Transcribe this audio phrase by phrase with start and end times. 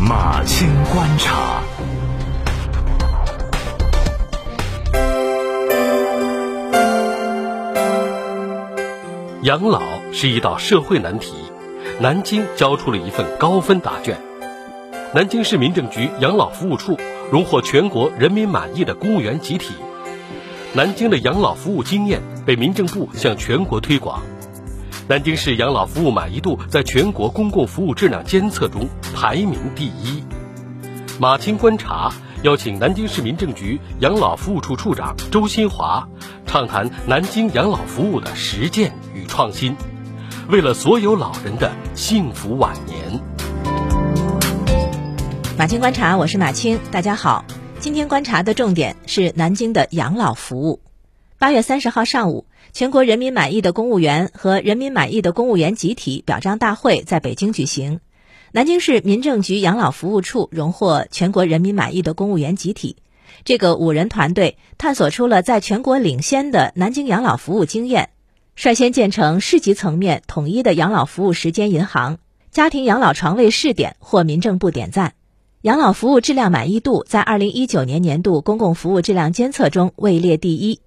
[0.00, 1.62] 马青观察，
[9.42, 9.80] 养老
[10.12, 11.32] 是一道社会难题，
[12.00, 14.18] 南京交出了一份高分答卷。
[15.14, 16.98] 南京市民政局养老服务处
[17.30, 19.74] 荣获全国人民满意的公务员集体。
[20.72, 24.20] 南京的养老服务经验被民政部向全国推广。
[25.06, 30.24] 南京市养老服务满意度在全国公共服务质量监测中排名第一。
[31.20, 32.10] 马青观察
[32.42, 36.08] 邀请南京市民政局养老服务处处长周新华，
[36.46, 39.76] 畅谈南京养老服务的实践与创新，
[40.48, 43.20] 为了所有老人的幸福晚年。
[45.58, 47.44] 马青观察，我是马青，大家好。
[47.78, 50.80] 今天观察的重点是南京的养老服务。
[51.38, 52.46] 八月三十号上午。
[52.74, 58.00] 全国人民满意的公务员和人民满意的公务员集体表彰大会在北京举行，
[58.50, 62.96] 南京市民政局养老服务处荣获全国人民满意的公务员集体。
[63.44, 68.10] 这个五人团队探索出了在全国领先的南京养老服务经验，
[68.56, 72.18] 率先建成市级层面统一的养老服务时间银行，
[72.50, 75.14] 家庭养老床位试点获民政部点赞，
[75.62, 80.80] 养老服务质量满意度在二零一九年年度公共服务质量监测中位列第一。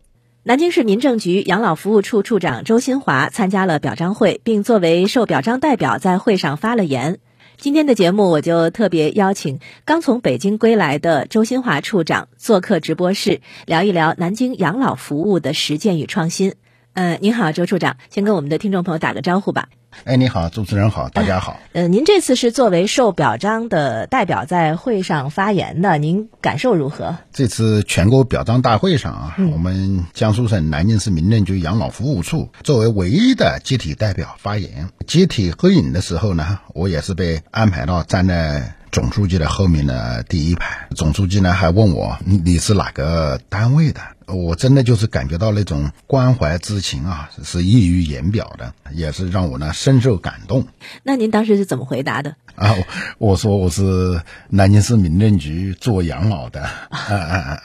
[0.47, 7.19] 南京市民政局养老服务处处长周新华参加了表彰会，并作为受表彰代表在会上发了言。
[7.57, 16.53] 今天的节目，我就特别邀请刚从北京归来的周新华处长做客直播室，聊一聊南京养老服务的实践与创新。
[16.97, 19.69] 嗯，您好，周处长，先跟我们的听众朋友打个招呼吧。
[20.03, 21.59] 哎，你好，主持人好，大家好。
[21.73, 27.15] 呃，您这次是作为受表彰的代表在会上发言的，您感受如何？
[27.31, 40.87] 这次全国表彰大会上啊，我们江苏省南京市民政局养老服务处作为唯一的集体代表发言，集体合影的时候呢，我也是被安排到站在总书记的后面的第一排。
[40.95, 44.01] 总书记呢还问我你你是哪个单位的？
[44.27, 50.67] 我真的就是感觉到那种关怀之情啊，是溢于言表的，也是让我呢深受感动。
[51.03, 52.35] 那您当时是怎么回答的？
[52.55, 52.75] 啊，
[53.19, 56.63] 我说我是南京市民政局做养老的。
[56.91, 57.61] 啊啊啊！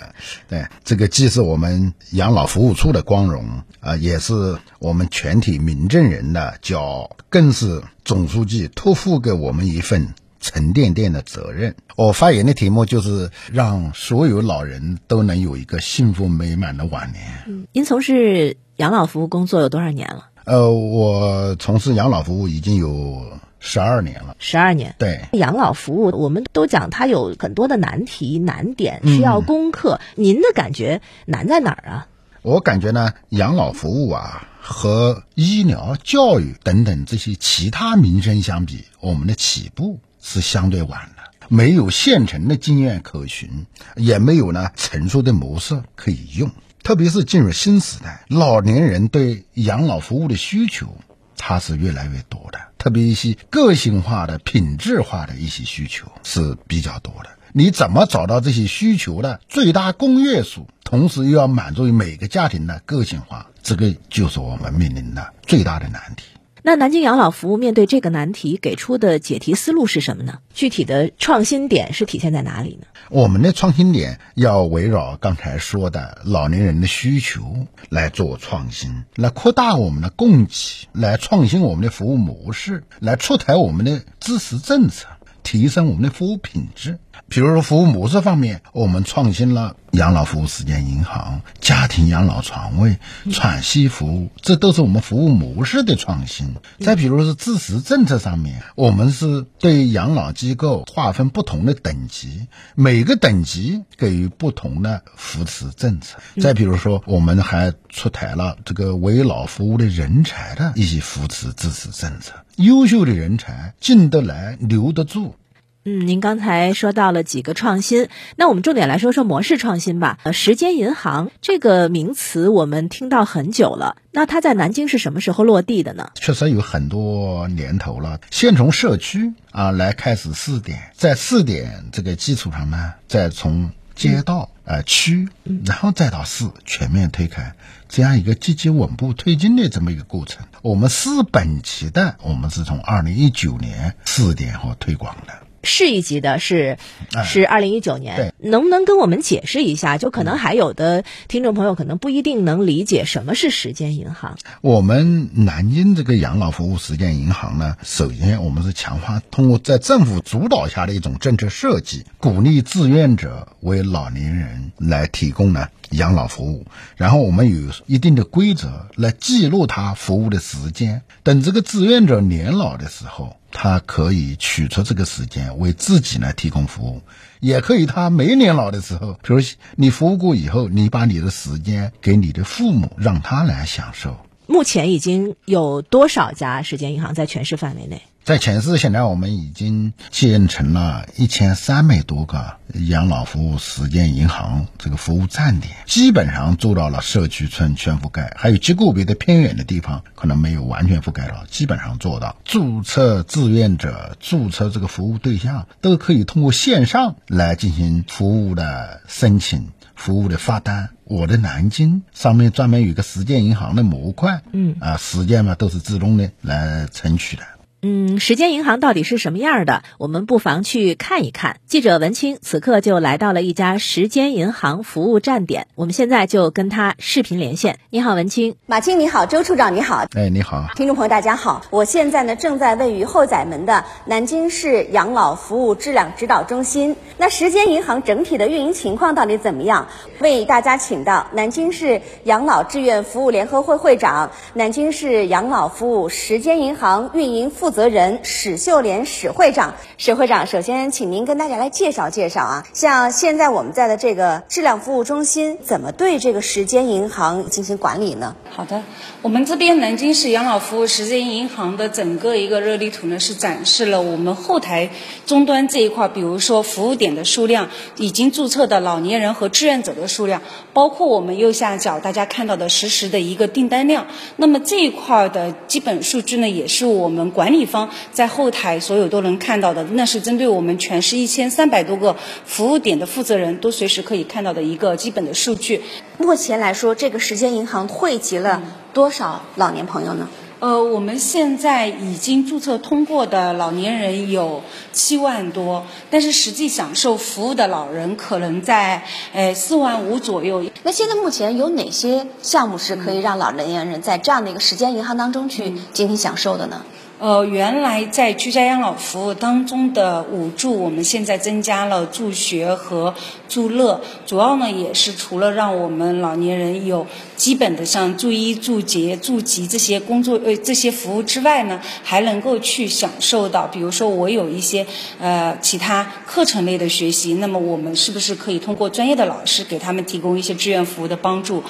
[0.48, 10.14] 对，这个既是我们养老服务处的光荣啊，也是我们全体民政人的骄傲，更是总书记托付给我们一份。
[10.52, 11.74] 沉甸甸的责任。
[11.96, 17.22] 我发言的题目就是让所有老人都能有一个幸福美满的晚年。
[17.46, 20.28] 嗯，您从事养老服务工作有多少年了？
[20.44, 24.36] 呃，我从事养老服务已经有十二年了。
[24.38, 24.94] 十二年。
[24.98, 25.22] 对。
[25.32, 30.00] 养老服务，我们都讲它有很多的难题、难点需要攻克。
[30.16, 32.08] 您的感觉难在哪儿啊？
[32.42, 40.00] 我感觉呢，养老服务啊，和医疗、教育等等这些其他民生相比，我们的起步。
[40.22, 43.66] 是相对晚的，没有现成的经验可循，
[43.96, 46.50] 也没有呢成熟的模式可以用。
[46.82, 50.96] 特别是进入新时代，老年人对养老服务的需求，
[51.36, 52.58] 它是越来越多的。
[52.78, 57.30] 特别一些个性化的、品质化的一些需求是比较多的。
[57.52, 66.24] 你怎么找到这些需求的最大公约数，同时又要满足于每个家庭的个性化，这个就是我们面临的最大的难题。
[66.64, 70.38] 那南京养老服务面对这个难题，给出的解题思路是什么呢？
[70.54, 72.86] 具体的创新点是体现在哪里呢？
[73.10, 85.08] 我们的创新点要围绕刚才说的老年人的需求来做创新，来扩大我们的供给，来创新我们的服务模式，来出台我们的支持政策。
[85.42, 92.98] 提升我们的服务品质，比如说服务模式方面，我们创新了养老服务时间银行、家庭养老床位、
[93.30, 96.54] 喘息服务，这都是我们服务模式的创新。
[96.80, 106.18] 再比如说是支持政策上面，我们是对养老机构划分不同的等级，每个等级给予不同的扶持政策。
[106.40, 112.32] 再比如说，我们还出台了这个为老服务的人才的一些扶持支持政策。
[112.56, 115.36] 优秀的人才进得来，留得住。
[115.84, 120.18] 嗯，您刚才说到了几个创新，那我们重点来说说模式创新吧。
[120.22, 126.10] 呃，时间银行这个名词我们听到很久了，那它在南京是什么时候落地的呢？
[126.14, 135.28] 确实有很多年头了，先从社区啊来开始试点，在试点这个基础上呢，再从街道、呃区，
[135.66, 137.54] 然后再到市全面推开，
[137.88, 140.46] 这样一个积极稳步推进的这么一个过程。
[140.62, 145.32] 我们市本级的，我们是从二零一九年试点和推广的。
[145.62, 146.78] 市一级的是
[147.14, 149.98] 哎是二零一九年，能不能跟我们解释一下？
[149.98, 154.36] 就可能还有的听众朋友可能不一定能理解什么是时间银行。
[154.60, 166.66] 我们南京这个养老服务时间银行呢，首先我们是强化通过在政府主导下的一种政策设计，鼓励志愿者为老年人来提供呢养老服务，
[166.96, 173.36] 然后我们有一定的规则来记录他服务的时间，等这个志愿者年老的时候。
[173.54, 177.02] 他可以取出这个时间为自己来提供服务，
[177.38, 179.40] 也可以他没年老的时候，比如
[179.76, 184.16] 你服务过以后，你把你的时间给你的父母，让他来享受。
[184.46, 188.00] 目前已经有多少家时间银行在全市范围内？
[188.24, 202.36] 在全市，现在我们已经建成了一千三百多个养老服务实践银行这个服务站点，基本上做到了社区村全覆盖，还有极个别的偏远的地方可能没有完全覆盖到，基本上做到。
[202.44, 209.70] 注册志愿者、注册这个服务对象都可以通过线上来进行服务的申请。
[209.94, 217.42] 服务的发单，我的南京上面专门有一个时间银行的模块，嗯啊，时间嘛都是自动的来存取的。
[217.84, 219.82] 嗯，时间银行到底是什么样的？
[219.98, 221.56] 我们不妨去看一看。
[221.66, 227.80] 记者文清此刻就来到了一家时间银行服务站点，我们现在就跟他视频连线。
[227.90, 228.54] 你好，文清。
[228.66, 230.06] 马清你好，周处长你好。
[230.14, 230.64] 哎，你好。
[230.76, 236.94] 听众朋友大家好，我现在呢正在位于后宰门的南京市养老服务质量指导中心。
[237.18, 239.88] 那时间银行整体的运营情况到底怎么样？
[240.20, 249.74] 为大家请到南京市养老志愿服务联合会会长、南京市养老服务时间银行运营负责人史秀莲史会长。
[249.98, 258.36] 史会长，首先请您跟大家来介绍介绍啊，像现在我们在的这个质量服务中心，怎么对这个时间银行进行管理呢？
[258.50, 258.82] 好的，
[259.22, 264.90] 我们这边南京市养老服务时间银行的整个一个热力图呢，是展示了我们后台
[265.24, 270.42] 终端这一块，比如说服务点的数量，已经注册的老年人和志愿者的数量，
[270.74, 274.06] 包括我们右下角大家看到的实时的一个订单量。
[274.36, 285.82] 那么这一块的基本数据呢，也是我们管理方在后台所有都能看到的，那是针对我们全市一千三百多个服务点的负责人都随时可以看到的一个基本的数据。
[286.18, 290.28] 目前来说，这个时间银行汇集了多少老年朋友呢？
[290.60, 300.64] 呃，我们现在已经注册通过的老年人有七万多，但是实际享受服务的老人可能在呃四万五左右。
[300.84, 306.82] 那现在目前有哪些项目是可以让老年人在这样的一个时间银行当中去进行享受的呢？
[307.22, 313.14] 呃，原来在居家养老服务当中的五助，我们现在增加了助学和
[313.48, 324.84] 助乐，主要呢也是除了让我们老年人有基本的像助医、助洁、助急这些工作呃这些服务之外呢，还能够去享受到，比如说我有一些
[325.20, 331.62] 呃其他课程类的学习，那么我们是不是可以通过专业的老师给他们提供一些志愿服务的帮助？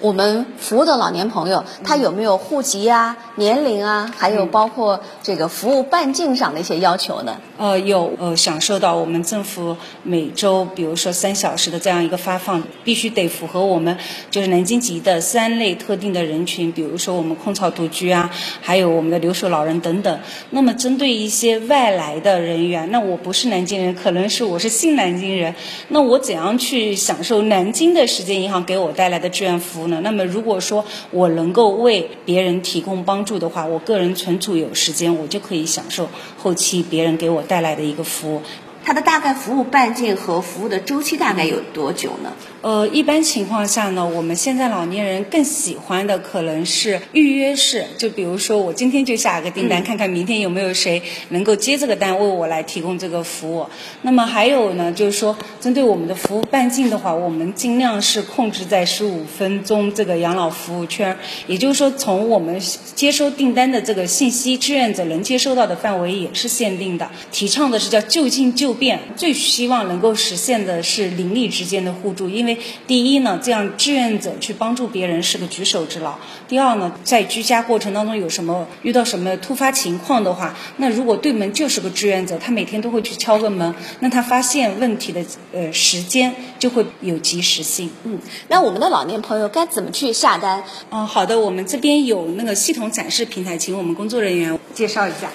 [0.00, 7.36] 我们服务的老年朋友，他有没有户籍啊、年龄啊，还有包括这个服务半径上的一些要求呢？
[7.58, 13.94] 呃，有呃享受到我们政府每周比如说三小时的这样一个发放，必须得符合我们
[14.30, 18.30] 就是南京籍的三类特定的人群，比如说我们空巢独居啊，
[18.62, 20.18] 还有我们的留守老人等等。
[20.48, 25.54] 那么针对一些外来的人员，那我不是南京人，可能是我是新南京人，
[25.88, 29.89] 那我怎样去享受南京的时间银行给我带来的志愿服务？
[29.98, 36.08] 那么，如果说我能够为别人提供帮助的话，我个人存储有时间，我就可以享受
[36.38, 38.42] 后期别人给我带来的一个服务。
[38.84, 42.32] 它的大概服务半径和服务的周期大概有多久呢？
[42.62, 51.00] 呃，一般情况下呢，我们现在老年人更喜欢的可能是预约式，就比如说我今天就下个订单，嗯、看看明天有没有谁
[51.30, 53.64] 能够接这个单为我来提供这个服务。
[54.02, 62.60] 那么还有呢，就是说针对我们的服务半径的话，我们尽量是控制在十五分钟这个养老服务圈，也就是说从我们
[62.94, 67.10] 接收订单的这个信息，志愿者能接收到的范围也是限定的。
[67.32, 72.49] 提倡的是叫就近就便，最希望能够实现的是邻里之间的互助，因为。
[72.86, 76.14] 第一呢，这样志愿者去帮助别人是个举手之劳。
[76.48, 87.90] 第二呢，在居家过程当中有什么遇到什么突发情况的话，那如果对门就是个志愿者，他每天都会去敲个门，那他发现问题的呃时间就会有及时性。
[88.04, 90.64] 嗯，那我们的老年朋友该怎么去下单？
[90.90, 95.30] 嗯，好的，我们这边有那个系统展示平台，请我们工作人员介绍一下。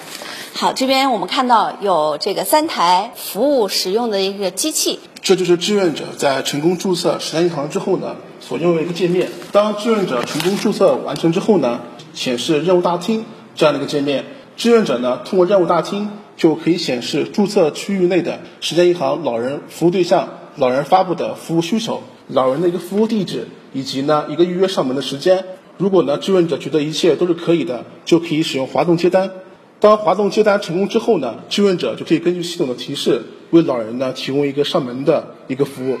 [0.52, 5.00] 好，这边我们看到有这个三台服务使用的一个机器。
[5.26, 9.28] 这就是志愿者在成功注册时代银行之后呢，所用的一个界面。
[9.50, 11.80] 当志愿者成功注册完成之后呢，
[12.14, 13.24] 显示任务大厅
[13.56, 14.24] 这样的一个界面。
[14.56, 25.44] 志愿者呢，通过任务大厅就可以显示注册区域内的时间银行老人服务对象、老人发布的服务需求、老人的一个服务地址以及呢一个预约上门的时间。
[25.76, 29.32] 如果呢志愿者觉得一切都是可以的，就可以使用滑动接单。
[29.80, 33.22] 当滑动接单成功之后呢，志愿者就可以根据系统的提示，
[33.56, 35.98] 为老人呢提供一个上门的一个服务。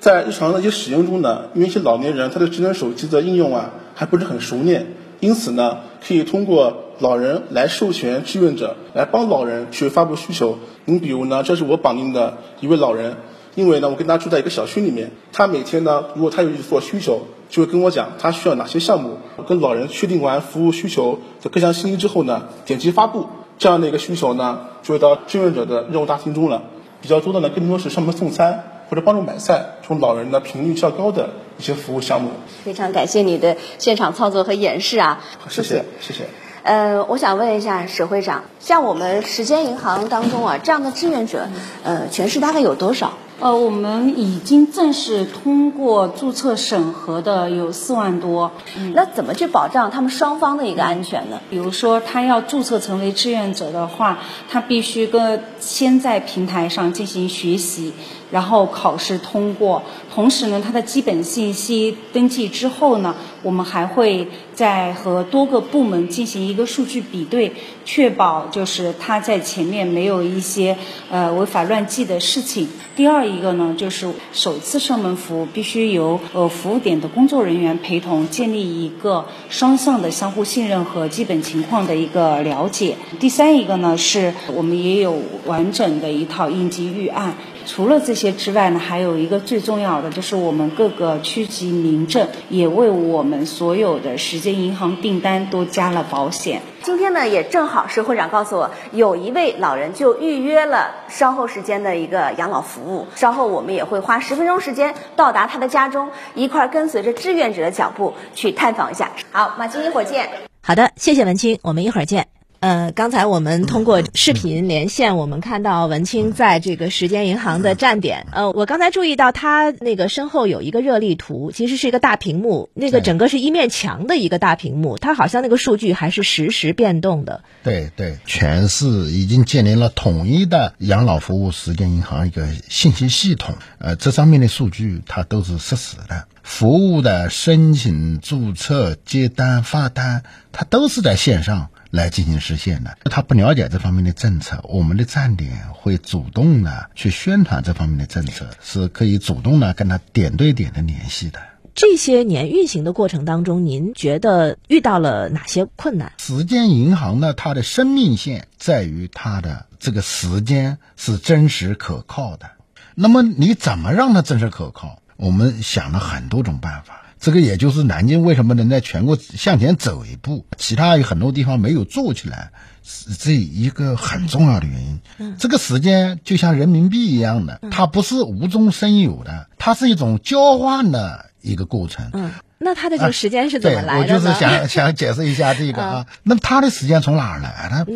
[0.00, 4.86] 在日常的一些使用中呢，因为一些老年人他的智能手机的应用啊还不是很熟练，
[5.20, 10.58] 因此呢，可以通过老人来授权志愿者来帮老人去发布需求。
[10.84, 13.16] 你比如呢，这是我绑定的一位老人，
[13.54, 17.22] 因为呢我跟他住在一个小区里面，他每天呢如果他有一做需求。
[17.48, 23.24] 就会跟我讲他需要哪些项目，跟老人确定完服务需求的各项信息之后呢，点击发布，
[23.56, 26.64] 这样的一个需求呢，就会到志愿者的任务大厅中了。
[27.06, 32.30] 比较多的呢，更多是上门送餐或者帮助买菜，这种老人的频率较高的一些服务项目。
[32.64, 35.20] 非常感谢你的现场操作和演示啊！
[35.48, 36.24] 谢谢谢谢。
[36.64, 41.46] 呃，我想问一下史会长，像我们时间银行当中啊，这样的志愿者，
[41.84, 43.12] 呃，全市大概有多少？
[43.38, 48.50] 呃，我们已经正式通过注册审核的有四万多。
[48.78, 51.38] 嗯，那怎么去保障他们双方的一个安全呢？
[51.50, 57.92] 比如说，他要注册成为志愿者的话，他必须跟先在平台上进行学习。
[58.30, 59.82] 然后考试通过，
[60.14, 67.52] 同时呢，他的基本信息登记之后呢，我们还会在和多个部门进行一个数据比对，
[67.84, 70.76] 确保就是他在前面没有一些
[71.10, 72.68] 呃违法乱纪的事情。
[72.96, 82.96] 第二一个呢，就是首次上门服务必须由呃服务点的工作人员陪同，建立一个双向的相互信任和基本情况的一个了解。
[83.20, 87.34] 第三一个呢，是我们也有完整的一套应急预案。
[87.66, 96.62] 除了这些之外呢，还有一个最重要的，就是我们各个区级民政也为我们所有的时间银行订单都加了保险。
[96.82, 103.08] 今天呢，也正好是会长告诉我，有一位老人就预约了稍后时间的一个养老服务。
[103.16, 109.10] 稍后我们也会花十分钟时间到达他的家中，一块跟随着志愿者的脚步去探访一下。
[109.32, 110.30] 好，马青一会儿见。
[110.62, 112.35] 好的，谢谢文清，我们一会儿见。
[112.60, 118.26] 呃，刚才我们通过视频连线，我们看到文清在这个时间银行的站点。
[118.32, 127.44] 呃，我刚才注意到他那个身后有一个热力图，其实是一个大屏幕，那个整个是一面墙的一个大屏幕，它好像那个数据还是实时变动的。
[127.62, 133.54] 对对，全市已经建立了统一的养老服务时间银行一个信息系统。
[133.78, 140.22] 呃，这上面的数据它都是实时的，服务的申请、注册、接单、发单，
[140.52, 141.68] 它都是在线上。
[141.90, 151.40] 来进行实现的，他不了解这方面的政策，我们的站点会主动的去宣传这方面的政策，是可以主动的跟他点对点的联系的。
[151.74, 156.12] 这些年运行的过程当中，您觉得遇到了哪些困难？
[156.18, 162.50] 时间银行呢，它的生命线在于它的这个时间是真实可靠的。
[162.94, 165.02] 那么你怎么让它真实可靠？
[165.16, 167.02] 我们想了很多种办法。
[167.26, 172.52] 这个也就是南京为什么能在全国向前走一步，其他有很多地方没有做起来，
[172.84, 175.00] 是这一个很重要的原因。
[175.36, 182.10] 这个时间就像人民币一样的，它不是无中生有的，它是一种交换的一个过程。
[182.12, 184.14] 嗯，那它的这个时间是怎么来的？
[184.14, 186.06] 我就是想想解释一下这个啊。
[186.22, 187.92] 那它的时间从哪儿来的？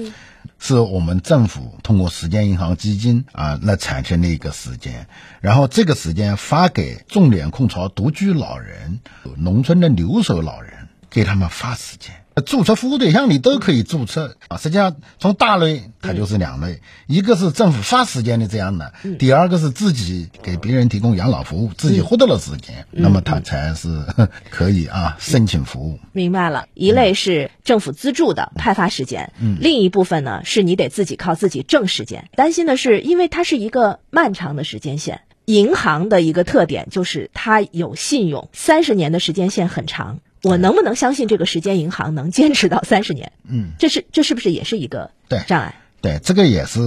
[0.63, 5.09] 是我们政府通过时间银行基金啊，来产生的一个时间，
[5.41, 9.01] 然后这个时间发给重点空巢独居老人、
[9.37, 12.20] 农村的留守老人，给他们发时间。
[12.47, 14.37] 注册服务对象你都可以注册。
[14.49, 24.05] 啊，实际上从大类它就是两类，一个是政府发时间的这样的，第二个是自己给别人提供养老服务，自己获得了时间，那么它才是
[24.51, 25.99] 可以啊申请服务。
[26.13, 32.29] 明白了，一类是政府资助的派发时间，另一部分呢是你得自己靠自己挣时间。
[32.35, 40.21] 担心的是，因为它是一个漫长的时间线，银行的一个特点就是它有信用，三十年的时间线很长。
[40.43, 43.33] 我能不能相信这个时间银行能坚持到三十年？
[43.49, 45.11] 嗯，这是这是不是也是一个
[45.47, 45.75] 障碍？
[46.01, 46.81] 对，这个也是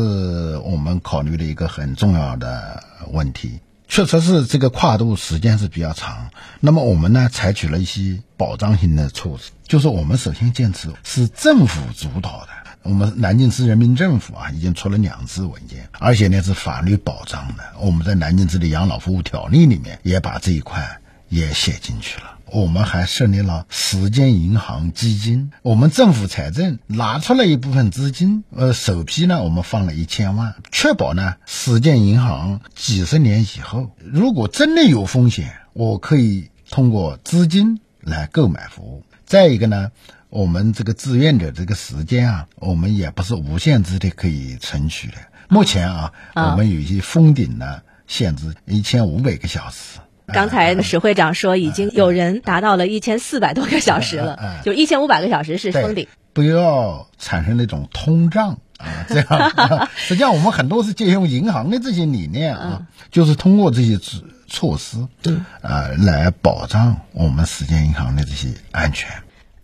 [0.64, 3.60] 我们考虑的一个很重要的问题。
[3.88, 6.32] 确实是这个跨度时间是比较长。
[6.60, 12.48] 那么我们呢，采取了一些保障性的措施，就是我们首先坚持是政府主导的。
[12.82, 17.64] 我们南京市人民政府啊，已经出了两次文件，而且呢是法律保障的。
[17.80, 22.33] 我们在南京市的养老服务条例里面也把这一块也写进去了。
[22.54, 39.04] 我们还设立了时间银行基金，我们政府财政拿出了一部分资金，呃，首批呢，我们放了一千万，确保呢，时间银行几十年以后，如果真的有风险，我可以通过资金来购买服务。
[39.26, 39.90] 再一个呢，
[40.30, 45.16] 我们这个志愿者这个时间啊，我们也不是无限制的可以存取的。
[45.50, 49.98] 目前啊，啊我们有一些封顶呢，限制一千五百个小时。
[50.28, 59.90] 刚才史会长说，已经有人达到了一千四百多个小时哎了，就一千五百个小时是封顶。，不要产生那种通胀啊，这样。
[59.96, 69.10] 实际上，我们很多是借用银行的这些理念啊，就是通过这些措措施，嗯啊，来保障我们时间银行的这些安全。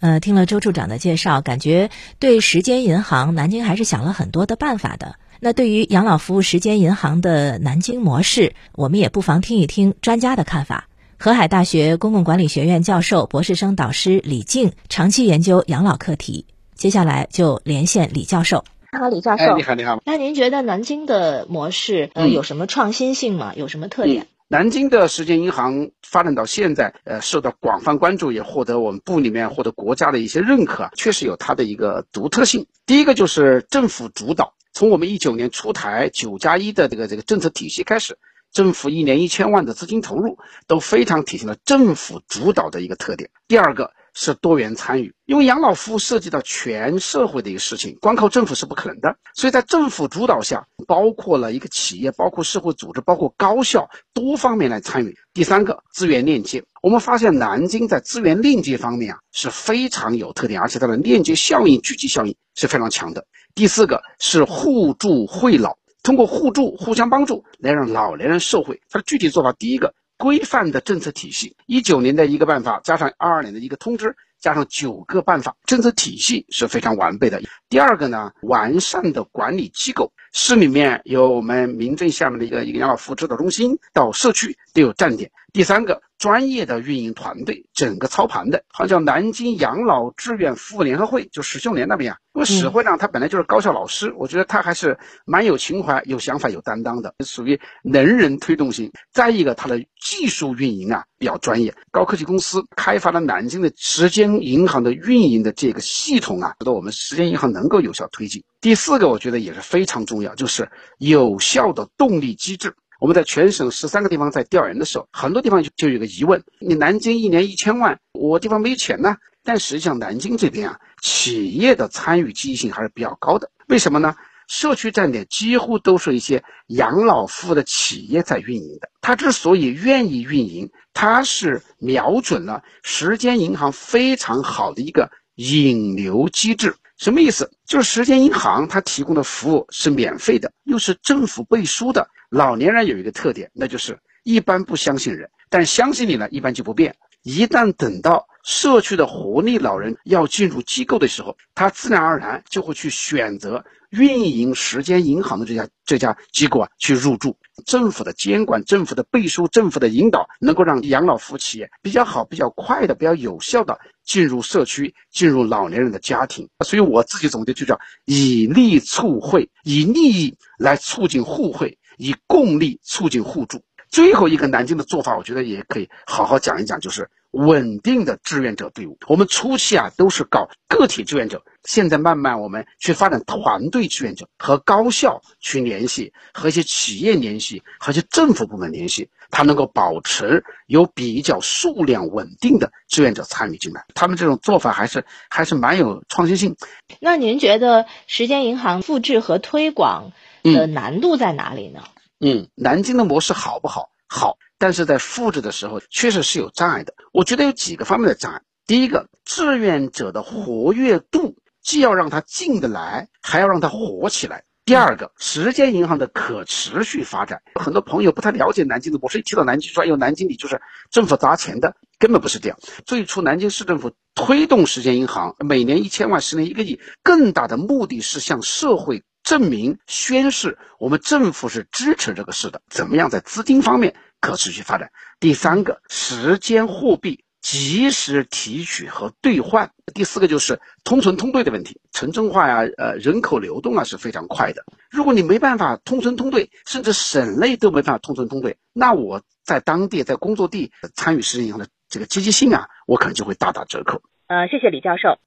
[0.01, 1.89] 呃，听了周处长的介绍，感觉
[2.19, 5.15] 对时间银行南京还是想了很多的办法的。
[5.41, 10.89] 那对于养老服务时间银行的南京模式，我们也不妨听一听专家的看法。
[11.17, 16.45] 河海大学公共管理学院教授、博士生导师李静长期研究养老课题。
[16.75, 18.65] 接下来就连线李教授。
[18.91, 19.43] 你好，李教授。
[19.43, 20.01] 哎，你好，你好。
[20.05, 23.53] 那您觉得南京的模式呃嗯有什么创新性吗？
[23.55, 24.27] 有什么特点？
[24.49, 32.65] 南京的时间银行发展到现在，呃，受到广泛关注，也获得我们部里面或者国家的一些认可，确实有它的一个独特性。
[32.85, 38.17] 第一个就是政府主导，从我们一九年出台九加一的这个这个政策体系开始，
[38.49, 43.29] 政府一年一千万的资金投入，都非常体现了政府主导的一个特点。
[43.49, 55.13] 第二个是多元参与，因为养老服务涉及到全社会的一个事情，光靠政府是不可能的，所以在政府主导下，包括了一个企业，包括社会组织，包括高校多方面来参与。
[55.33, 63.25] 第三个资源链接，我们发现南京在资源链接方面啊是非常有特点，而且它的链接效应、聚集效应是非常强的。
[63.53, 68.79] 第四个是互助惠老，通过互助、互相帮助来让老年人受惠。
[68.89, 74.15] 它的具体做法，第一个规范的政策体系，一九年的一个办法加上二二年的一个通知。
[74.39, 77.41] 加上九个办法，政策体系是非常完备的。
[77.67, 85.29] 第二个呢，完善的管理机构，市里面有我们民政下面的一个一个养老服务指导中心，到社区都有站点。
[85.51, 92.17] 第三个，专业的运营团队，整个操盘的，好像南京养老志愿服务联合会，就史秀莲那边啊。
[92.33, 98.91] 因为史会长他本来就是高校老师，我觉得他还是蛮有情怀、有想法、有担当的，属于能人推动型。
[99.11, 108.43] 再一个，他的技术运营啊比较专业，高科技公司开发了南京的时间银行的运营的这个系统啊，使得我们时间银行能够有效推进。
[108.59, 112.75] 第四个，我觉得也是非常重要，就是有效的动力机制。
[112.99, 119.17] 我们在全省十三个地方在调研的时候，很多地方就就有个疑问：你南京一年一千万，我地方没钱呢？
[119.43, 123.49] 但实际上，南京这边啊，企业的参与积极性还是比较高的。
[123.67, 124.15] 为什么呢？
[124.49, 128.89] 社区站点几乎都是一些养老服务的企业在运营的。
[128.99, 136.75] 它之所以愿意运营，它是瞄准了时间银行非常好的一个引流机制。
[136.99, 137.49] 什么意思？
[137.65, 142.05] 就是时间银行它提供的服务是免费的，又是政府背书的。
[142.29, 146.93] 老年人有一个特点，那就是一般不相信人，但是相信你呢，一般就不变。
[147.23, 157.37] 一旦等到社区的活力老人要进入机构的时候，他自然而然就会去选择运营时间银行的这家这家机构啊去入驻。
[157.65, 166.47] 政府的监管、政府的背书、政府的引导，能够让养老服务企业比较好、比较快的、比较有效的进入社区、进入老年人的家庭。
[166.65, 171.77] 所以我自己总结就叫以利促惠，以利益来促进互惠。
[172.01, 173.61] 以共利促进互助。
[173.89, 178.97] 最后一个南京的做法，我觉得也可以好好讲一讲，就是稳定的志愿者队伍。
[179.07, 193.85] 我们初期啊都是搞个体志愿者，现在慢慢我们去发展团队志愿者，和高校去联系，和一些企业联系，和一些政府部门联系，它能够保持有比较数量稳定的志愿者参与进来。
[193.95, 196.55] 他们这种做法还是还是蛮有创新性。
[196.99, 200.11] 那您觉得时间银行复制和推广
[200.43, 201.81] 的难度在哪里呢？
[201.85, 203.89] 嗯，嗯南京的模式好不好？
[204.07, 206.93] 好，但是在复制的时候确实是有障碍的。
[207.13, 208.41] 我觉得有几个方面的障碍。
[208.65, 214.43] 第一个，志愿者的活跃度，既要让他进得来，还要让他活起来。
[214.65, 222.59] 第二个，时间银行的可持续发展，很多朋友不太了解南京的模式，一提到南京说，哎呦，南京里就是政府砸钱的，根本不是这样。
[222.85, 229.03] 最初南京市政府推动时间银行，每年一千万，十年一个亿，更大的目的是向社会。
[229.29, 234.91] 证明宣誓我们政府是支持这个事的，怎么样在资金方面可持续发展？
[235.19, 239.71] 第三个，时间货币及时提取和兑换。
[239.93, 244.63] 第四个就是通存通兑的问题，城镇化呀，呃，人口流动啊是非常快的。
[244.89, 254.01] 如果你没办法通存通兑，甚至省内都没办法通存通兑，那我在当地在工作地参与时间银行的这个积极性啊，我可能就会大打折扣。
[254.29, 255.17] 呃，谢谢李教授。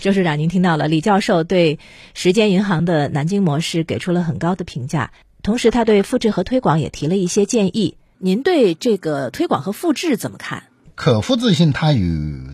[0.00, 1.80] 周市长，您听到了，李教授对
[2.14, 5.10] 时间银行的南京模式给出了很高的评价，
[5.42, 7.96] 同时他对复制和推广也提了一些建议。
[8.18, 10.62] 您对这个推广和复制怎么看？
[10.94, 12.06] 可复制性它有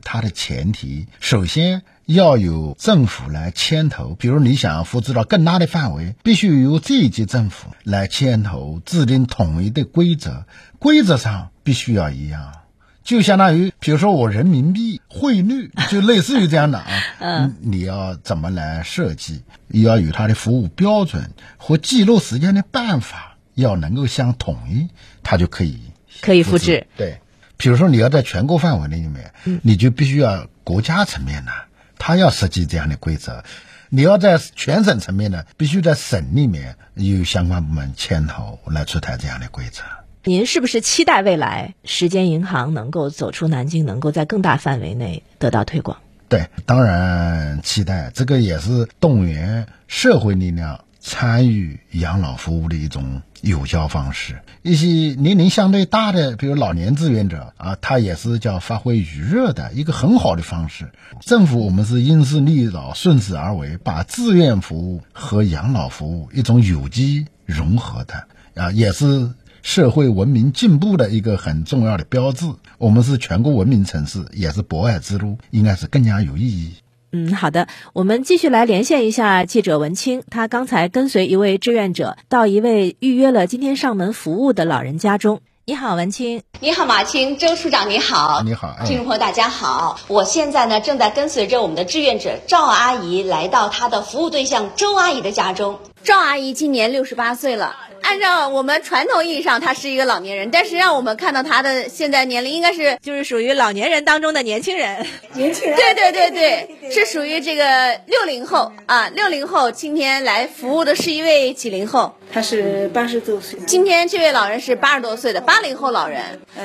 [0.02, 4.16] 它的前提，首先要有政府来牵头。
[4.18, 10.46] 比如你想复制到更大的范围，必须由这一级政府来牵头制定统一的规则，
[10.78, 12.54] 规则上必须要一样。
[13.02, 16.86] 就相当于，比如说我人民币汇率， 就类似于这样的啊。
[17.18, 19.42] 嗯，你要怎么来设计？
[19.68, 24.88] 要与它的服务标准和记录时间的办法要能够相统一，
[25.22, 25.80] 它就可以
[26.20, 26.86] 可以复制。
[26.96, 27.20] 对，
[27.56, 29.32] 比如说你要在全国范围内里面，
[29.62, 31.52] 你就必须要国家层面呢，
[31.98, 33.44] 它要设计这样的规则；
[33.88, 39.82] 你要在全省层面呢，必须在省里面有相关部门牵头来出台这样的规则。
[40.22, 45.96] 您是不是期待未来时间银行能够走出南京，能够在更大范围内得到推广？
[46.28, 48.10] 对，当然期待。
[48.14, 54.38] 这个也是动员社会力量参与养老服务的一种有效方式。
[54.60, 54.86] 一些
[55.18, 60.90] 年龄相对大的，比如老年志愿者啊，他也是叫发挥余热的一个很好的方式。
[61.20, 69.30] 政府我们是因势利导，顺势而为，把志愿服务和养老服务一种有机融合的啊，也是。
[69.62, 72.46] 社会文明进步的一个很重要的标志。
[72.78, 76.74] 我们是全国文明城市，也是博爱之路，应该是更加有意义。
[77.12, 80.22] 嗯，好的，我们继续来连线一下记者文清。
[80.30, 85.40] 他刚才跟随一位志愿者到一位预约了今天上门服务的老人家中。
[85.66, 86.42] 你好，文清。
[86.60, 88.42] 你好，马青，周处长，你好。
[88.42, 90.00] 你好，听众朋友，大家好。
[90.08, 95.78] 我现在呢，正在跟随着我们的志愿者赵阿姨来到她的服务对象周阿姨的家中。
[96.02, 97.76] 赵阿姨今年六十八岁了。
[98.10, 116.20] 按照我们传统意义上，他是一个老年人，但是让我们看到他的现在年龄应该是就是属于老年人当中的年轻人，年轻人，对 对对对，是属于这个六零后啊，六零后今天来服务的是一位几零后，他是八十多岁，今天这位老人是八十多岁的八零后老人，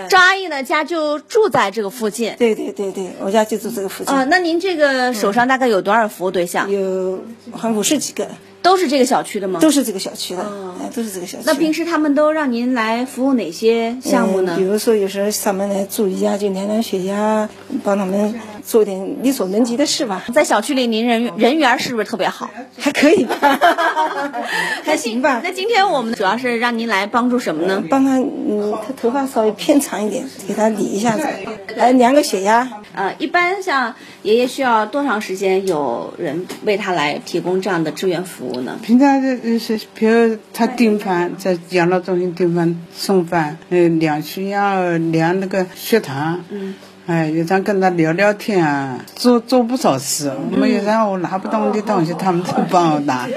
[0.10, 4.12] 赵阿姨呢家就住在这个附近，对对对对，我家就住这个附近。
[4.12, 6.68] 啊，那您这个手上大概有多少服务对象？
[6.72, 8.28] 有好像五十几个。
[8.65, 9.60] 都是这个小区的吗？
[9.60, 10.41] 都是这个小区的，
[10.82, 11.43] 哎，都是这个小区。
[11.45, 14.56] 那平时他们都让您来服务哪些项目呢？
[14.58, 17.47] 比如说有时候上门来注意下，就量量血压，
[17.84, 18.34] 帮他们
[18.65, 20.25] 做点力所能及的事吧。
[20.34, 22.49] 在小区里，您人人缘是不是特别好？
[22.80, 23.36] 还可以吧，
[24.84, 25.41] 还行吧。
[25.43, 27.84] 那今天我们主要是让您来帮助什么呢？
[27.89, 31.28] 帮他，嗯，他头发稍微偏长一点，给他理一下子，
[31.75, 32.67] 来量个血压。
[32.93, 38.80] 呃，一般像爷爷需要多长时间有人为他来提供这样的志愿服务呢？
[38.82, 39.21] 平常
[39.60, 46.75] 是，比如他订饭，在养老中心订饭送饭，嗯，量血压，量那个血糖，嗯，
[47.08, 50.32] 哎，有常跟他聊聊天啊，做做不少事。
[50.52, 53.28] 我们有让我拿不动的东西，他们都帮我拿，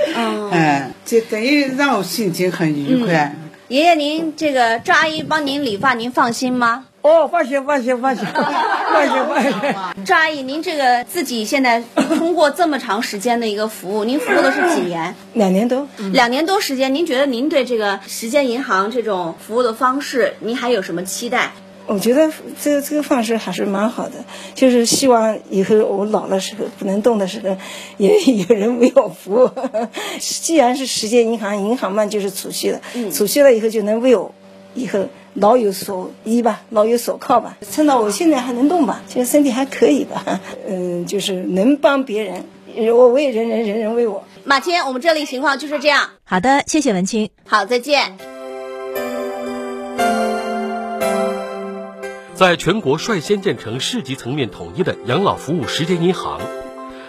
[0.51, 3.37] 哎，就等于让我心情很愉快。
[3.69, 6.87] 爷爷，您这个赵阿姨帮您理发，您放心吗？
[7.03, 10.05] 哦，放心，放心，放心， 放心，放心。
[10.07, 11.83] 赵阿姨，您这个自己现在
[12.17, 15.15] 通过这么长时间的一个服务，您服务的是几年？
[15.35, 15.87] 两年多。
[16.15, 21.53] 两年多时间，您觉得您对这个时间银行这种服务的方式，您还有什么期待？
[21.89, 22.31] 我觉得
[22.63, 24.25] 这个这个方式还是蛮好的，
[24.55, 27.57] 就是希望以后我老的时候不能动的时候，
[27.97, 29.51] 也有人为我服务。
[30.21, 34.33] 既然是世界银行，银行嘛就是储蓄的，储蓄了以后就能为我
[34.75, 35.07] 以后。
[35.35, 37.59] 老有所依吧，老有所靠吧。
[37.71, 40.41] 趁到我现在还能动吧，现在身体还可以吧。
[40.67, 42.45] 嗯，就是能帮别人，
[42.97, 44.25] 我为人人，人人为我。
[44.43, 46.11] 马青，我们这里情况就是这样。
[46.25, 47.31] 好的，谢谢文清。
[47.47, 48.38] 好，再见。
[52.39, 56.41] 在全国率先建成市级层面统一的养老服务时间银行，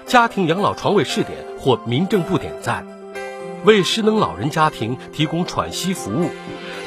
[0.08, 2.88] 家庭养老床位试点获民政部点赞，
[3.64, 6.32] 为失能老人家庭提供喘息服务。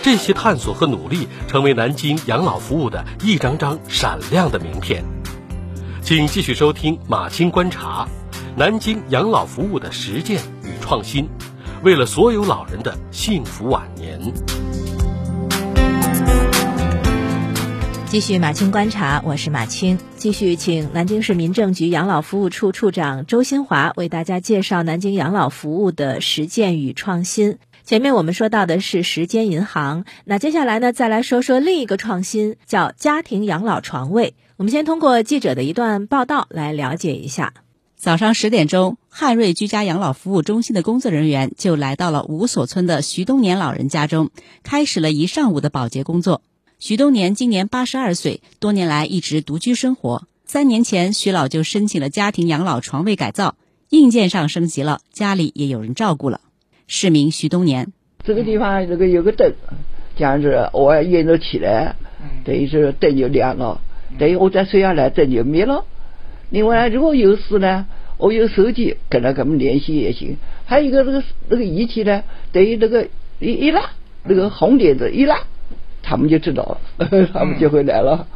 [0.03, 5.05] 这些探索和努力，成为南京养老服务的一张张闪亮的名片。
[6.03, 8.09] 请继续收听马青观察，
[8.57, 11.29] 南京养老服务的实践与创新，
[11.85, 14.21] 为了所有老人的幸福晚年。
[18.13, 19.99] 继续马青观察，我是马青。
[20.19, 27.57] 继续请南京市民政局养老服务处处长周新华为大家介绍南京养老服务的实践与创新。
[27.85, 34.35] 前面我们说到的是时间银行，那接下来呢，再来说说另一个创新，叫家庭养老床位。
[34.59, 37.55] 我们先通过记者的一段报道来了解一下。
[37.97, 44.29] 早上十点钟，汉瑞居家养老服务中心的工作人员就来到了五所村的徐东年老人家中，
[44.63, 46.43] 开始了一上午的保洁工作。
[46.85, 50.25] 徐东年今年八十二岁，多年来一直独居生活。
[50.45, 53.55] 三年前，徐老就申请了家庭养老床位改造，
[53.91, 56.41] 硬件上升级了，家里也有人照顾了。
[56.89, 57.93] 市民徐东年，
[58.25, 59.55] 这个地方这个有个灯，
[60.17, 61.95] 这样子我夜着起来，
[62.45, 63.81] 等于是灯就亮了，
[64.19, 65.85] 等于我再睡下来灯就灭了。
[66.51, 67.87] 另外如果有事呢，
[68.19, 70.37] 我有手机跟他们联系也行。
[70.65, 73.07] 还有一个那个那个仪器呢，等于那个
[73.39, 73.93] 一一拉，
[74.25, 75.47] 那个红点子一拉，
[76.03, 76.79] 他们就知道了，
[77.33, 78.27] 他们就会来了。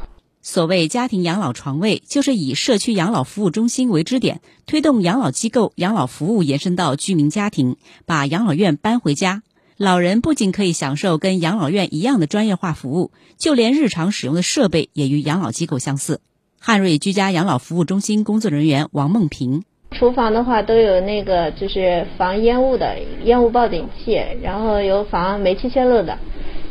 [0.43, 7.77] 所谓家庭养老床位，就是以社区养老服务中心为支点，推动养老机构养老服务延伸到居民家庭，
[8.07, 9.43] 把养老院搬回家。
[9.77, 16.21] 老人不仅可以享受跟养老院一样的专业化服务，就连日常使用的设备也与养老机构相似。
[16.61, 26.19] 汉瑞居家养老服务中心工作人员王梦平：厨房的话都有那个就是防烟雾的烟雾报警器，然后有防煤气泄漏的。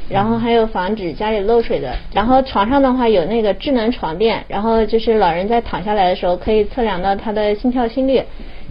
[0.09, 8.21] 然后还有防止家里漏水的，然后床上的话有那个智能床垫，然后就是老人在躺下来的时候可以测量到他的心跳心率，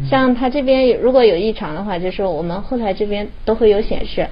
[0.09, 4.29] 像他这边如果有异常的话，就是我们后台这边都会有显示，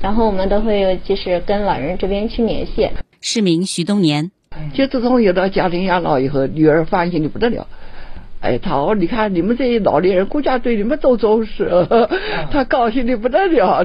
[0.00, 2.88] 然后我们都会有及时跟老人这边去联系。
[3.20, 4.30] 市民徐东年，
[4.72, 7.66] 就自从有了家庭养老以后，女儿放心的不得了。
[8.40, 11.68] 哎，他哦，你看你们这些老年人，国家对你们都重视，
[12.52, 13.84] 他高兴的不得了。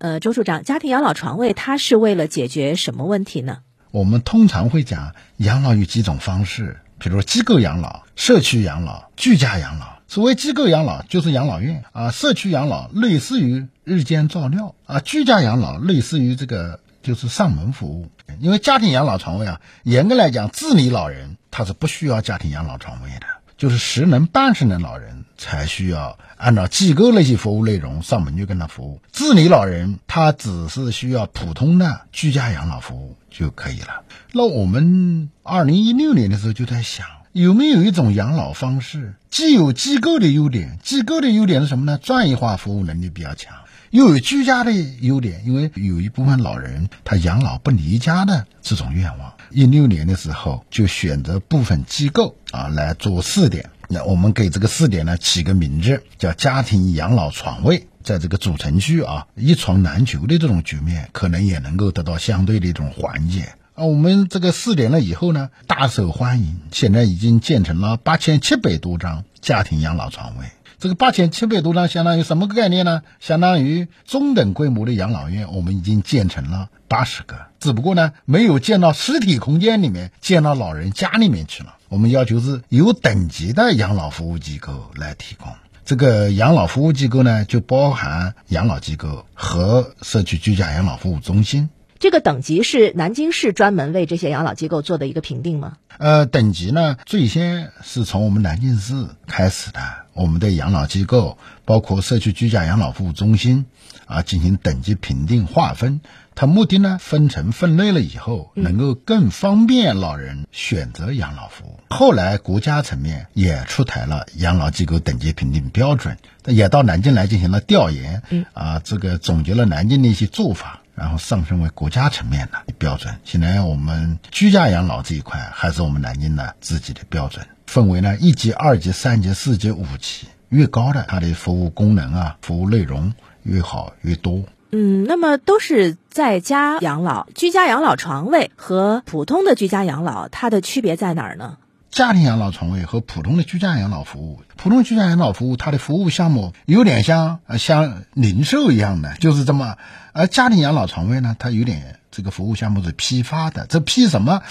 [0.00, 3.58] 呃，周处长，家庭养老床位它是为了解决什么问题呢？
[3.90, 9.98] 我们通常会讲养老有几种方式，比如说机构养老、社区养老、居家养老。
[10.08, 18.10] 所谓机构养老就是养老院啊，社区养老类似于日间照料啊，居家养老类似于这个就是上门服务。
[18.40, 23.26] 因为家庭养老床位啊，严格来讲，自理老人他是不需要家庭养老床位的。
[23.58, 34.02] 就是十能半十能老人才需要按照机构那些服务内容上门去跟他服务，自理老人他只是需要普通的居家养老服务就可以了。
[34.32, 41.96] 那我们二零一六年的时候就在想，有没有一种养老方式，既有机构的优点，机构的优点是什么呢？
[41.96, 43.54] 专业化服务能力比较强。
[43.88, 49.32] 又有居家的优点，因为有一部分老人他养老不离家的这种愿望。
[49.50, 63.56] 一六年的时候就选择部分机构啊来做试点，那我们给这个试点呢起个名字叫家庭养老床位，在这个主城区啊一床难求的这种局面，可能也能够得到相对的一种缓解。
[63.74, 70.44] 啊，我们这个试点了以后呢，大受欢迎，现在已经建成了八千七百多张家庭养老床位。
[70.78, 73.02] 这个八千七百多张相当于什么概念呢？
[73.18, 81.74] 相当于中等规模的养老院，我们已经建成了八十个，只不过呢，没有建到实体空间里面，建到老人家里面去了。
[81.90, 85.52] 我们要求是有等级的养老服务机构来提供。
[85.84, 91.68] 这个养老服务机构呢，就包含养老机构和社区居家养老服务中心。
[91.98, 95.78] 这个等级是南京市专门为这些养老机构做的一个评定吗？
[95.98, 99.80] 呃，等级呢，最先是从我们南京市开始的，
[100.12, 103.66] 我们的养老机构，包括社区居家养老服务中心，
[104.06, 106.00] 啊，进行等级评定划分。
[106.34, 111.80] 它目的呢，分成分类了以后，能够更方便老人选择养老服务。
[111.90, 116.16] 后来国家层面也出台了养老机构等级评定标准，
[116.46, 118.22] 也到南京来进行了调研，
[118.54, 120.80] 啊，这个总结了南京的一些做法。
[120.92, 123.14] 然后上升为国家层面的标准。
[123.24, 133.14] 现在我们居家养老这一块还是我们南京的自己的标准，分为呢一级、二级、三级、四级、五级，越高的它的服务功能啊、服务内容
[133.44, 134.44] 越好越多。
[134.72, 141.56] 嗯，那么都是在家养老，居家养老床位和普通的居家养老，它的区别在哪儿呢？
[141.92, 149.76] 家庭养老床位和普通的居家养老服务，普通居家养老服务它的服务项目有点像呃像零售一样的，就是这么。
[150.12, 154.42] 而家庭养老床位呢，它有点这个服务项目是批发的，这批什么？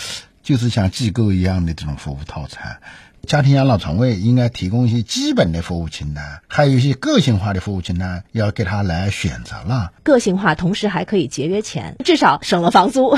[0.42, 2.80] 就是像机构一样的这种服务套餐。
[3.28, 9.92] 家庭养老床位应该提供一些基本的服务清单，还有一些个性化的服务清单要给他来选择了。
[10.04, 13.16] 个性化，同时还可以节约钱，至少省了房租，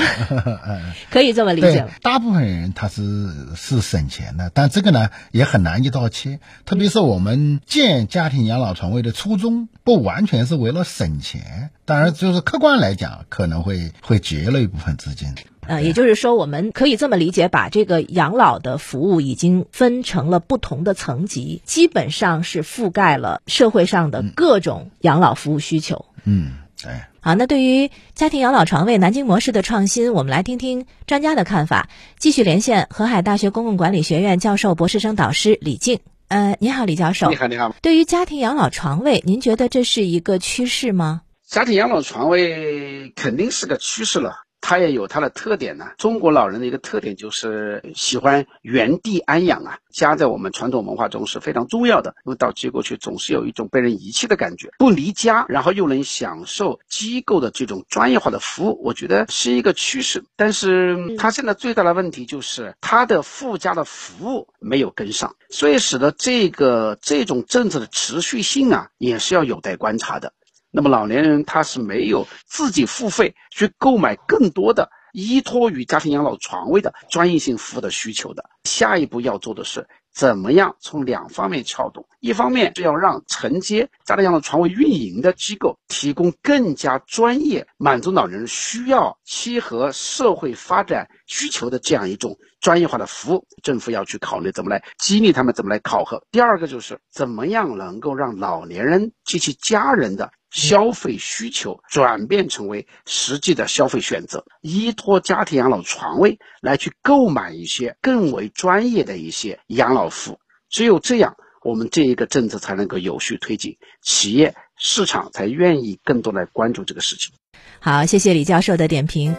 [1.10, 1.86] 可以这么理解。
[2.02, 6.40] 大部分人他是是省钱的，但这个呢也很难一刀切。
[6.66, 15.34] 特别是我们建家庭养老床位的初衷，不完全是为了省钱，当然就是客观来讲，可能会会节了一部分资金。
[15.66, 26.04] 呃，也就是说，我们可以这么理解，把这个养老的服务已经分成了不同的层级，基本上是覆盖了社会上的各种养老服务需求。
[26.24, 26.90] 嗯，对。
[27.20, 31.88] 好，那对于家庭养老床位南京模式的创新，我们来听听专家的看法。
[32.18, 36.00] 继续连线河海大学公共管理学院教授、博士生导师李静。
[36.26, 37.30] 呃，你好，李教授。
[37.30, 37.72] 你好，你好。
[37.80, 41.22] 对于家庭养老床位，您觉得这是一个趋势吗？
[41.46, 44.34] 家庭养老床位肯定是个趋势了。
[44.62, 45.90] 它也有它的特点呢。
[45.98, 52.14] 中国老人的一个特点就是喜欢原地安养啊，家在我们传统文化中是非常重要的。
[52.24, 60.24] 因为到机构去总是有一种被人遗弃的感觉，不离家，然后又能享受机构的这种专业化的服务，我觉得是一个趋势。
[60.36, 70.32] 但是它现在最大的问题就是它的附加的服务没有跟上，所以使得这个这种政策的持续性啊，也是要有待观察的。
[70.74, 78.42] 那么老年人他是没有自己付费去购买更多的依托于家庭养老床位的专业性服务的需求的。
[78.64, 82.08] 下一步要做的是，怎么样从两方面撬动？
[82.20, 93.46] 一方面是要让承接家庭养老床位运营的机构提供更加专业、满足老人需要、契合社会发展需求的这样一种专业化的服务。
[93.62, 96.24] 政府要去考虑怎么来激励他们，怎么来考核。
[96.30, 100.32] 第二个就是怎么样能够让老年人及其家人的。
[100.52, 110.38] 消费需求转变成为实际的消费选择，依托家庭养老床位来去购买一些更为专业的一些养老服务。
[110.68, 117.32] 只有这样，我们这一个政策才能够有序推进，企业市场才愿意更多来关注这个事情。
[117.80, 119.34] 好，谢谢李教授的点评。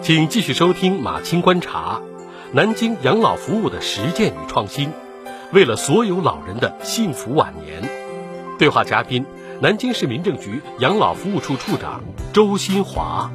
[0.00, 2.02] 请继续收听马青观察，
[2.52, 4.90] 南京养老服务的实践与创新。
[5.54, 7.88] 为了所有老人的幸福晚年，
[8.58, 9.24] 对话嘉宾：
[9.62, 13.30] 南京市民政局养老服务处处长周新华。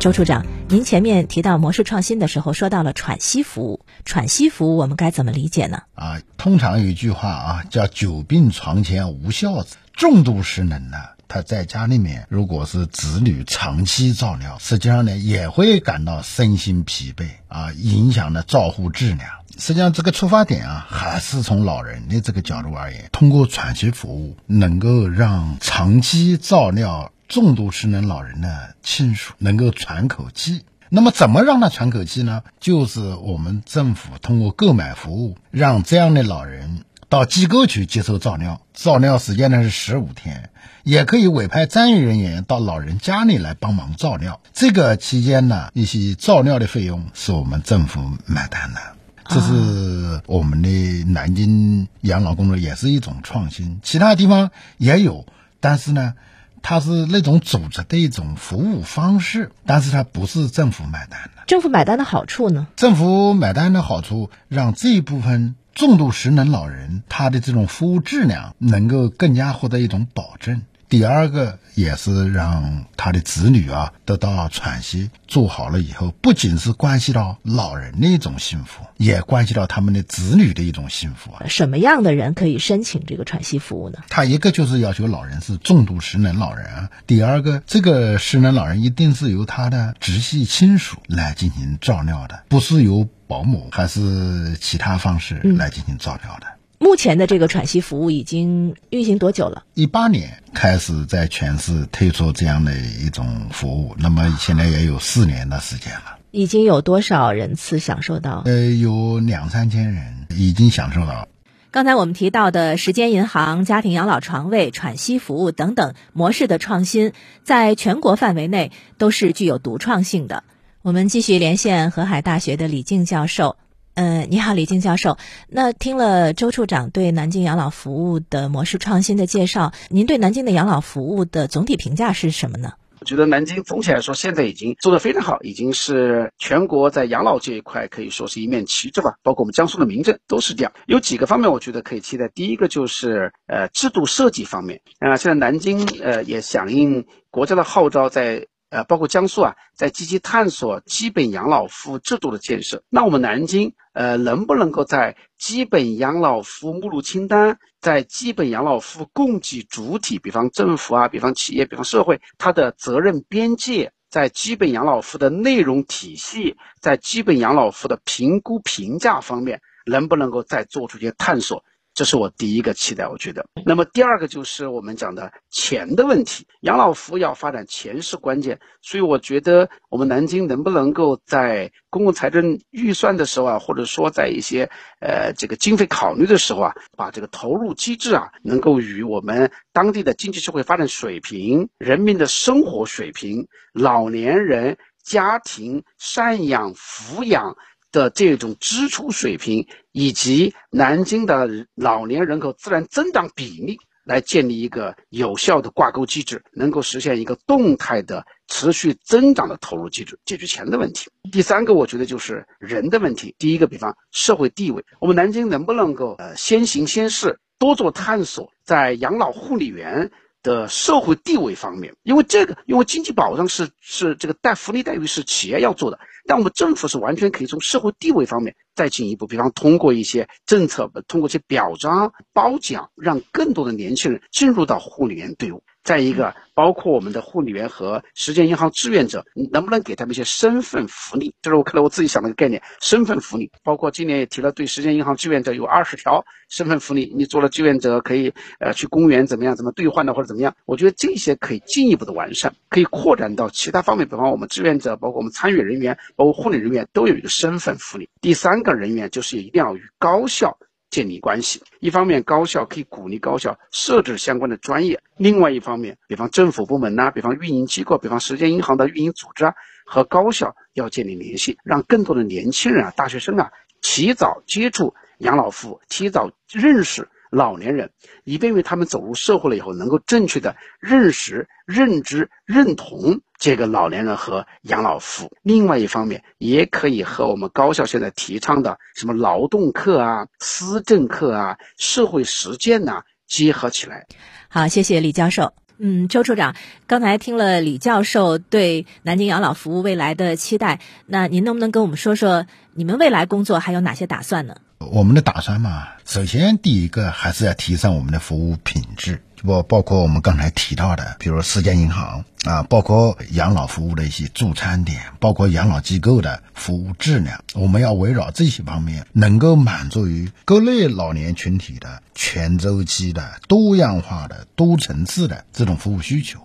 [0.00, 3.84] 周处长，您前面提到模式创新的时候，说到了喘息服务。
[4.06, 5.82] 喘息服务我们该怎么理解呢？
[5.94, 9.76] 啊，通常有一句话啊，叫“久病床前无孝子”。
[9.92, 10.96] 重度失能呢，
[11.28, 19.28] 他在家里面，如果是子女长期照料，实际上呢也会感到身心疲惫啊，影响了照护质量。
[19.56, 30.64] 实际上，这个出发点啊，还是从老人的这个角度而言，通过喘息服务，能够让长期照料重度失能老人的亲属能够喘口气。
[30.88, 32.42] 那么，怎么让他喘口气呢？
[32.60, 40.50] 就是我们政府通过购买服务，让这样的老人到机构去接受照料，照料时间呢是十五天，
[40.82, 44.40] 也可以委派专业人员到老人家里来帮忙照料。
[44.52, 48.80] 这个期间呢，一些照料的费用是我们政府买单的。
[49.28, 55.24] 这是我们的南京养老工作也是一种创新，其他地方也有，
[55.60, 56.14] 但是呢，
[56.62, 61.44] 它是那种组织的一种服务方式，但是它不是政府买单的。
[61.46, 62.66] 政府买单的好处呢？
[62.74, 70.62] 政府买单的好处，让这一部分重度失能老人他的这种服务质量能够更加获得一种保证。
[70.88, 81.46] 第二个也是让他的子女啊得到喘息，做好了以后，不仅是关系到老人的一种幸福，也关系到他们的子女的一种幸福啊。
[81.48, 83.98] 什么样的人可以申请这个喘息服务呢？
[84.08, 96.46] 他一个就是要求老人是重度失能老人，第二个这个失能老人一定是由他的直系亲属来进行照料的，不是由保姆还是其他方式来进行照料的。
[96.78, 99.64] 目前的这个喘息服务已经运行多久了？
[99.74, 106.18] 一八年开始在全市推出这样的一种服务，那么现在也有四年的时间了。
[106.30, 108.42] 已经有多少人次享受到？
[108.44, 111.28] 呃，有两三千人已经享受到。
[111.70, 117.12] 刚才我们提到的时间银行、家庭养老床位、喘息服务等等模式的创新，
[117.44, 120.44] 在全国范围内都是具有独创性的。
[120.82, 123.56] 我们继续连线河海大学的李静教授。
[123.94, 125.18] 嗯，你好，李静教授。
[125.48, 132.72] 那听了周处长对南京养老服务的模式创新的介绍，您对南京的养老服务的总体评价是什么呢？
[132.98, 139.14] 我觉得南京总体来说现在已经做得非常好，已经是全国在养老这一块可以说是一面旗帜吧。
[139.22, 140.72] 包括我们江苏的民政都是这样。
[140.86, 142.28] 有几个方面我觉得可以期待。
[142.28, 148.48] 第一个就是呃制度设计方面啊，现在南京呃也响应国家的号召，在。
[148.74, 152.82] 呃，包括江苏啊，在积极探索基本养老服务制度的建设。
[152.88, 171.64] 那我们南京，呃，能不能够在基本养老服务目录清单，在基本养老服务供给主体，比方政府啊，比方企业，比方社会，它的责任边界，在基本养老服务的内容体系，在基本养老服务的评估评价方面，能不能够再做出一些探索？
[171.94, 173.46] 这是我第一个期待，我觉得。
[173.64, 178.58] 那么第二个就是我们讲的钱的问题，养老服务要发展，钱是关键。
[178.82, 184.68] 所以我觉得我们南京能不能够在公共财政预算的时候啊，或者说在一些
[185.00, 197.56] 呃这个经费考虑的时候啊，把这个投入机制啊，能够与我们当地的经济社会发展水平、人民的生活水平、老年人家庭赡养抚养。
[197.94, 211.08] 的这种支出水平，以及南京的老年人口自然增长比例来建立一个有效的挂钩机制，能够实现一个动态的持续增长的投入机制，解决钱的问题。
[211.30, 213.36] 第三个，我觉得就是人的问题。
[213.38, 220.10] 第一个，比方社会地位，我们南京能不能够呃先行先试，多做探索，在养老护理员
[220.42, 235.62] 的社会地位方面，因为这个，因为经济保障是是这个待福利待遇是企业要做的，但我们政府是完全可以从社会地位方面再进一步，比方通过一些政策，通过一些表彰褒奖，让更多的年轻人进入到护理员队伍。
[235.84, 241.34] 再一个，包括我们的护理员和时间银行志愿者，能不能给他们一些身份福利？
[241.42, 243.50] 这是我可能我自己想的一个概念，身份福利。
[243.62, 250.56] 包括今年也提了，对时间银行志愿者有二十条身份福利，你做了志愿者可以呃去公园怎么样，怎么兑换的或者怎么样？
[250.64, 258.08] 我觉得这些可以进一步的完善，可以扩展到其他方面，比方我们志愿者，包括我们参与人员，包括护理人员都有一个身份福利。
[258.22, 260.58] 第三个人员就是一定要与高校。
[260.90, 269.54] 建立关系，一方面高校可以鼓励高校设置相关的专业，另外一方面，比方政府部门呐，比方运营机构，比方时间银行的运营组织啊，
[269.84, 273.50] 和高校要建立联系，让更多的年轻人啊、大学生啊，
[273.80, 277.08] 提早接触养老服务，提早认识。
[277.34, 277.90] 老年人，
[278.24, 285.36] 以便于他们走入社会了以后，能够正确的认识、认知、认同这个老年人和养老服务。
[285.42, 294.06] 另外一方面，也可以和我们高校现在提倡的什么劳动课啊、思政课啊、社会实践呐结合起来。
[294.48, 295.52] 好，谢谢李教授。
[295.76, 296.54] 嗯，周处长，
[296.86, 304.54] 刚才听了李教授对南京养老服务未来的期待，那您能不能跟我们说说你们未来工作还有哪些打算呢？
[304.78, 326.40] 我们的打算嘛，首先第一个还是要提升我们的服务品质，不包括我们刚才提到的，比如时间银行啊，包括养老服务的一些助餐点，包括养老机构的服务质量，我们要围绕这些方面，能够满足于各类老年群体的全周期的、多样化的、多层次的这种服务需求。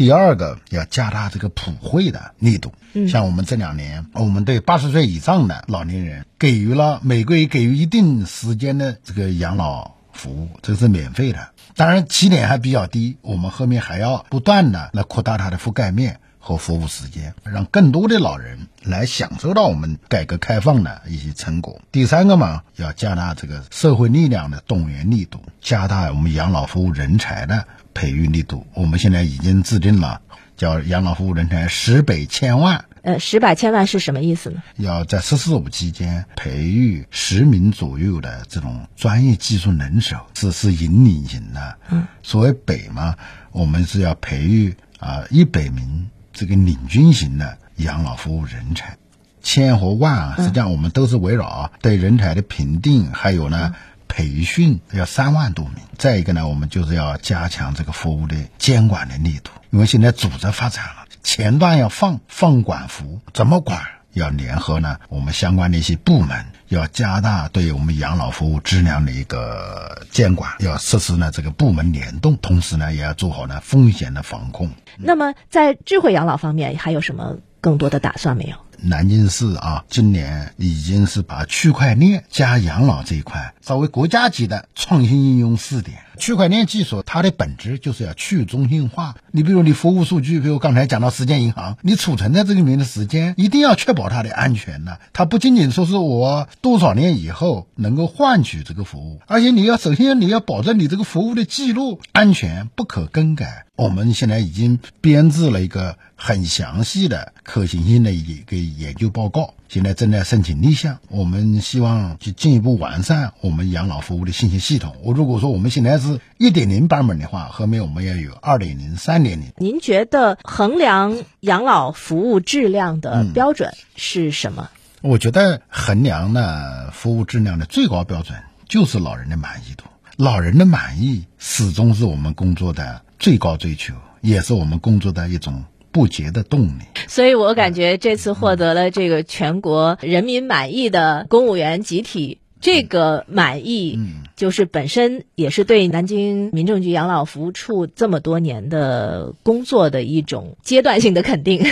[0.00, 2.72] 第二个要加大这个普惠的力度，
[3.06, 11.50] 像我们这两年，我们对八十岁以上的老年人给予了每个月给予一定时间的这个养老服务，这是免费的。
[11.76, 21.78] 当然起点还比较低，我们后面还要不断的来扩大它的覆盖面和服务时间，让更多的老人来享受到我们改革开放的一些成果。
[21.92, 27.66] 第三个嘛，要加大这个社会力量的动员力度，加大我们养老服务人才的。
[27.94, 30.20] 培育力度，我们现在已经制定了
[30.56, 32.84] 叫养老服务人才十百千万。
[33.02, 34.62] 呃，十百千万是什么意思呢？
[34.76, 41.78] 要在“十四五”期间培育十名左右的这种专业技术能手，是是引领型的。
[41.88, 43.16] 嗯，所谓“北”嘛，
[43.52, 48.98] 我们是要培育啊一百名这个领军型的养老服务人才。
[49.42, 53.74] 千和万啊，实际上我们都是围绕对人才的评定，还有呢。
[54.10, 63.80] 培训要三万多名，再一个呢，我们就是要加强这个服务的监管的力度，因为现在组织发展了，前段要放放管服，怎么管？
[64.12, 74.72] 要联合呢，我们相关的一些部门，要加大对我们养老服务质量的一个监管，要实施呢这个部门联动，同时呢也要做好呢风险的防控。
[74.98, 78.56] 那么在智慧养老方面，还有什么更多的打算没有？
[78.82, 85.98] 南京市啊，今年已经是把区块链加养老这一块作为国家级的创新应用试点。
[86.18, 89.16] 区块链技术它的本质就是要去中心化。
[89.30, 94.98] 你比如你服务数据，比如刚才讲到时间银行，你储存在这里面的时间，一定要确保它的安全呢。
[95.14, 103.64] 它不仅仅说是我多少年以后能够换取这个服务，而且你要首先你要保证你这个服务的记录安全不可更改。
[103.76, 110.98] 我们现在已经编制了一个很详细的可行性的一个研究报告，现在正在申请立项。
[111.08, 114.96] 我们希望去进一步完善我们养老服务的信息系统。
[115.02, 119.50] 我如果说我们现在是一点零版本的话，后面我们要有二点零、三点零。
[119.56, 124.68] 您觉得衡量养老服务质量的标准是什么？
[125.00, 129.84] 我觉得衡量呢服务质量的最高标准就是老人的满意度。
[130.16, 133.00] 老人的满意始终是我们工作的。
[133.18, 133.92] 最高追求
[134.22, 136.82] 也是我们工作的一种不竭的动力。
[137.06, 142.39] 所以我感觉这次获得了这个全国人民满意的公务员集体。
[142.60, 143.98] 这个满意，
[144.36, 151.64] 就是本身也是对南京民政局养老服务处这么多年的工作的一种阶段性的肯定。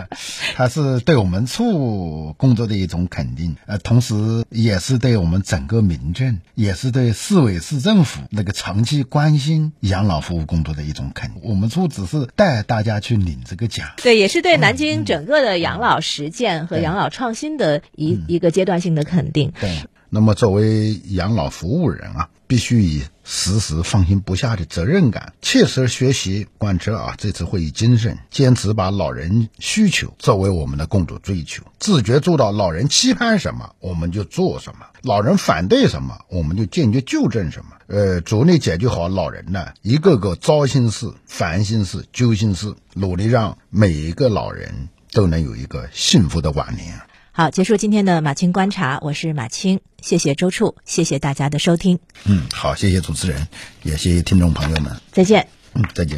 [0.54, 11.40] 它是对我们处工作的一种肯定，呃，同时也是对我们整个民政，也是对市委市政府那个长期关心养老服务工作的一种肯定。
[11.42, 19.52] 我们处只是带大家去领这个奖，对，也是对南京整个的养老实践和养老创新的一一个阶段性的肯定。
[19.58, 19.70] 对。
[20.14, 37.72] 那么作为养老服务人啊，必须以时时放心不下的责任感，切实学习贯彻啊这次会议精神，坚持把老人需求作为我们的共同追求，自觉做到老人期盼什么我们就做什么，老人反对什么我们就坚决纠正什么。
[37.88, 47.00] 呃，着力解决好老人的一个个糟心事、烦心事、揪心事，努力让每一个老人都能有一个幸福的晚年。
[47.36, 51.98] 好，结束今天的马青观察，我是马青，谢谢周处，谢谢大家的收听。
[52.26, 53.48] 嗯，好，谢谢主持人，
[53.82, 55.48] 也谢谢听众朋友们，再见。
[55.72, 56.12] 嗯，再见。